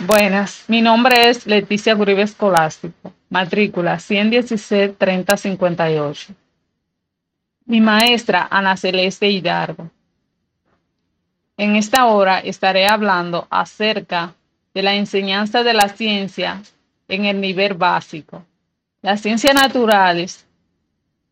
Buenas, 0.00 0.64
mi 0.66 0.82
nombre 0.82 1.30
es 1.30 1.46
Leticia 1.46 1.94
Guribe 1.94 2.22
Escolástico, 2.22 3.12
matrícula 3.30 3.98
116-3058. 3.98 6.34
Mi 7.66 7.80
maestra 7.80 8.48
Ana 8.50 8.76
Celeste 8.76 9.30
Hidalgo. 9.30 9.88
En 11.56 11.76
esta 11.76 12.06
hora 12.06 12.40
estaré 12.40 12.88
hablando 12.88 13.46
acerca 13.50 14.34
de 14.74 14.82
la 14.82 14.96
enseñanza 14.96 15.62
de 15.62 15.74
la 15.74 15.88
ciencia 15.88 16.60
en 17.06 17.26
el 17.26 17.40
nivel 17.40 17.74
básico. 17.74 18.44
Las 19.00 19.20
ciencias 19.20 19.54
naturales 19.54 20.44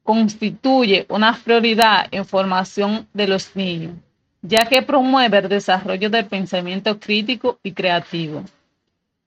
constituye 0.04 1.04
una 1.08 1.36
prioridad 1.36 2.06
en 2.12 2.24
formación 2.24 3.08
de 3.12 3.26
los 3.26 3.56
niños 3.56 3.96
ya 4.42 4.66
que 4.66 4.82
promueve 4.82 5.38
el 5.38 5.48
desarrollo 5.48 6.10
del 6.10 6.26
pensamiento 6.26 6.98
crítico 6.98 7.58
y 7.62 7.72
creativo. 7.72 8.44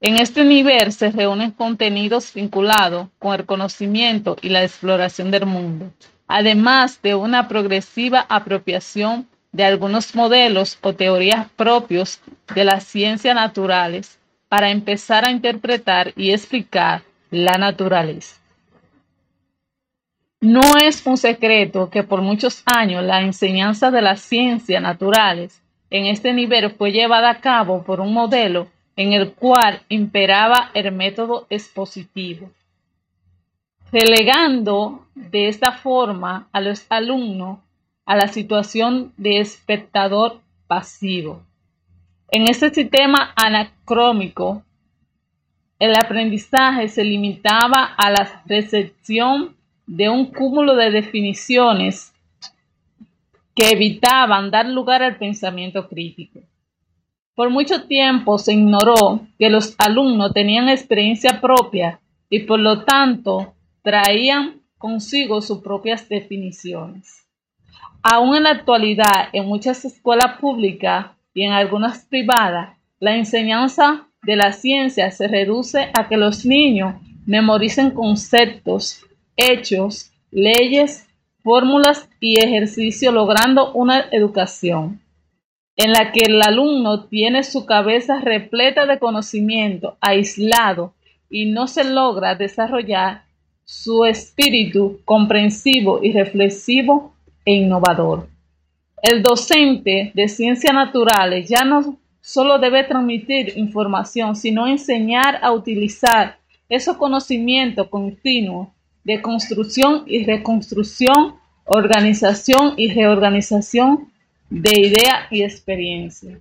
En 0.02 0.18
este 0.18 0.44
nivel 0.44 0.92
se 0.92 1.10
reúnen 1.10 1.52
contenidos 1.52 2.34
vinculados 2.34 3.08
con 3.18 3.34
el 3.34 3.46
conocimiento 3.46 4.36
y 4.42 4.50
la 4.50 4.64
exploración 4.64 5.32
del 5.32 5.46
mundo, 5.46 5.92
además 6.28 7.02
de 7.02 7.16
una 7.16 7.48
progresiva 7.48 8.26
apropiación 8.30 9.28
de 9.54 9.64
algunos 9.64 10.14
modelos 10.14 10.78
o 10.82 10.94
teorías 10.94 11.48
propios 11.56 12.20
de 12.54 12.66
las 12.66 12.84
ciencias 12.84 13.34
naturales 13.34 14.20
para 14.50 14.70
empezar 14.70 15.26
a 15.26 15.32
interpretar 15.32 16.14
y 16.18 16.32
explicar 16.32 17.04
la 17.32 17.58
naturaleza. 17.58 18.36
No 20.46 20.78
es 20.78 21.04
un 21.08 21.18
secreto 21.18 21.90
que 21.90 22.04
por 22.04 22.22
muchos 22.22 22.62
años 22.68 23.04
la 23.04 23.22
enseñanza 23.22 23.90
de 23.90 24.04
las 24.04 24.22
ciencias 24.22 24.80
naturales 24.80 25.60
en 25.90 26.06
este 26.06 26.34
nivel 26.34 26.70
fue 26.70 26.92
llevada 26.92 27.32
a 27.32 27.42
cabo 27.42 27.82
por 27.82 28.00
un 28.00 28.14
modelo 28.14 28.68
en 28.96 29.14
el 29.14 29.34
cual 29.34 29.82
imperaba 29.90 30.70
el 30.76 30.92
método 30.92 31.48
expositivo, 31.50 32.52
relegando 33.92 35.08
de 35.16 35.48
esta 35.48 35.72
forma 35.72 36.48
a 36.52 36.62
los 36.62 36.86
alumnos 36.90 37.58
a 38.06 38.16
la 38.16 38.28
situación 38.28 39.14
de 39.18 39.40
espectador 39.40 40.42
pasivo. 40.68 41.42
En 42.30 42.48
este 42.48 42.70
sistema 42.70 43.34
anacrómico, 43.36 44.62
el 45.80 45.96
aprendizaje 45.98 46.88
se 46.88 47.04
limitaba 47.04 47.96
a 47.98 48.12
la 48.12 48.44
recepción 48.46 49.56
de 49.88 50.10
un 50.10 50.26
cúmulo 50.26 50.76
de 50.76 50.92
definiciones 50.92 52.14
que 53.56 53.70
evitaban 53.70 54.52
dar 54.52 54.68
lugar 54.68 55.02
al 55.02 55.18
pensamiento 55.18 55.88
crítico. 55.88 56.42
Por 57.36 57.50
mucho 57.50 57.84
tiempo 57.84 58.38
se 58.38 58.54
ignoró 58.54 59.22
que 59.38 59.50
los 59.50 59.76
alumnos 59.78 60.34
tenían 60.34 60.70
experiencia 60.70 61.42
propia 61.42 62.00
y 62.30 62.40
por 62.40 62.60
lo 62.60 62.84
tanto 62.84 63.54
traían 63.82 64.62
consigo 64.78 65.42
sus 65.42 65.60
propias 65.60 66.08
definiciones. 66.10 67.26
Aún 68.02 68.36
en 68.36 68.44
la 68.44 68.52
actualidad, 68.52 69.30
en 69.34 69.48
muchas 69.48 69.84
escuelas 69.84 70.38
públicas 70.40 71.08
y 71.34 71.44
en 71.44 71.52
algunas 71.52 72.06
privadas, 72.06 72.78
la 73.00 73.16
enseñanza 73.16 74.08
de 74.22 74.36
la 74.36 74.54
ciencia 74.54 75.12
se 75.12 75.28
reduce 75.28 75.90
a 75.94 76.08
que 76.08 76.18
los 76.18 76.46
niños 76.46 76.96
memoricen 77.26 77.92
conceptos 77.92 79.06
hechos, 79.38 80.12
leyes, 80.32 81.08
fórmulas 81.44 82.10
y 82.20 82.44
ejercicios, 82.44 83.14
logrando 83.14 83.74
una 83.74 84.08
educación 84.12 85.02
en 85.78 85.92
la 85.92 86.12
que 86.12 86.22
el 86.26 86.42
alumno 86.42 87.06
tiene 87.06 87.44
su 87.44 87.66
cabeza 87.66 88.22
repleta 88.22 88.86
de 88.86 88.98
conocimiento, 88.98 89.98
aislado, 90.00 90.94
y 91.30 91.48
no 91.52 91.68
se 91.68 91.84
logra 91.84 92.36
desarrollar 92.36 93.26
su 93.66 94.06
espíritu 94.06 95.00
comprensivo 95.06 96.00
y 96.02 96.14
reflexivo 96.14 97.14
e 97.44 97.54
innovador. 97.54 98.30
El 99.02 99.22
docente 99.22 100.12
de 100.14 100.28
ciencias 100.30 100.74
naturales 100.74 101.50
ya 101.50 101.66
no 101.66 101.98
solo 102.22 102.58
debe 102.58 102.84
transmitir 102.86 103.54
información, 103.58 104.36
sino 104.36 104.68
enseñar 104.68 105.40
a 105.42 105.52
utilizar 105.52 106.38
esos 106.70 106.98
conocimientos 106.98 107.88
continuos 107.90 108.70
de 109.06 109.22
construcción 109.22 110.04
y 110.08 110.26
reconstrucción, 110.26 111.36
organización 111.64 112.74
y 112.76 112.92
reorganización 112.94 114.12
de 114.50 114.72
idea 114.80 115.28
y 115.32 115.44
experiencia. 115.44 116.40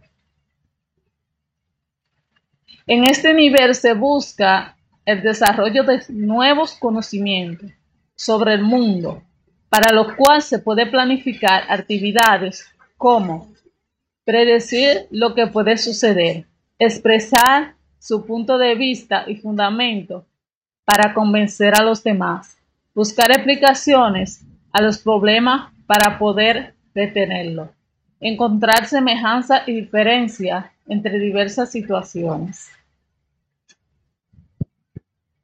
En 2.86 3.04
este 3.04 3.32
nivel 3.32 3.74
se 3.74 3.94
busca 3.94 4.76
el 5.04 5.22
desarrollo 5.22 5.84
de 5.84 6.02
nuevos 6.08 6.74
conocimientos 6.74 7.70
sobre 8.16 8.54
el 8.54 8.62
mundo, 8.62 9.22
para 9.68 9.92
lo 9.92 10.16
cual 10.16 10.42
se 10.42 10.58
puede 10.58 10.86
planificar 10.86 11.64
actividades 11.68 12.66
como 12.96 13.52
predecir 14.24 15.06
lo 15.10 15.34
que 15.34 15.46
puede 15.48 15.76
suceder, 15.76 16.46
expresar 16.78 17.74
su 17.98 18.24
punto 18.24 18.56
de 18.56 18.74
vista 18.74 19.24
y 19.26 19.36
fundamento 19.36 20.26
para 20.84 21.14
convencer 21.14 21.74
a 21.74 21.82
los 21.82 22.02
demás, 22.02 22.56
buscar 22.94 23.30
explicaciones 23.30 24.44
a 24.72 24.82
los 24.82 24.98
problemas 24.98 25.72
para 25.86 26.18
poder 26.18 26.74
detenerlo, 26.94 27.70
encontrar 28.20 28.86
semejanza 28.86 29.62
y 29.66 29.72
diferencia 29.74 30.72
entre 30.86 31.18
diversas 31.18 31.70
situaciones. 31.70 32.70